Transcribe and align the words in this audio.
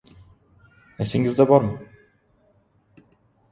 Esingizda 1.05 1.47
bormi? 1.53 1.77